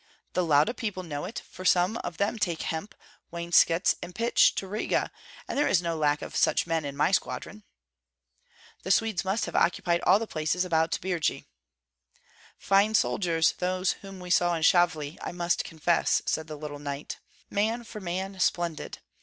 "The 0.33 0.43
Lauda 0.43 0.73
people 0.73 1.03
know 1.03 1.25
it; 1.25 1.43
for 1.51 1.63
some 1.63 1.97
of 1.97 2.17
them 2.17 2.39
take 2.39 2.63
hemp, 2.63 2.95
wainscots, 3.31 3.93
and 4.01 4.15
pitch 4.15 4.55
to 4.55 4.65
Riga, 4.65 5.11
and 5.47 5.55
there 5.55 5.67
is 5.67 5.79
no 5.79 5.95
lack 5.95 6.23
of 6.23 6.35
such 6.35 6.65
men 6.65 6.85
in 6.85 6.97
my 6.97 7.11
squadron." 7.11 7.61
"The 8.81 8.89
Swedes 8.89 9.23
must 9.23 9.45
have 9.45 9.55
occupied 9.55 10.01
all 10.01 10.17
the 10.17 10.25
places 10.25 10.65
about 10.65 10.97
Birji." 11.03 11.45
"Fine 12.57 12.95
soldiers, 12.95 13.51
those 13.59 13.91
whom 14.01 14.19
we 14.19 14.31
saw 14.31 14.55
in 14.55 14.63
Shavli, 14.63 15.19
I 15.21 15.31
must 15.31 15.63
confess," 15.63 16.23
said 16.25 16.47
the 16.47 16.57
little 16.57 16.79
knight, 16.79 17.19
"man 17.51 17.83
for 17.83 18.01
man 18.01 18.39
splendid! 18.39 18.97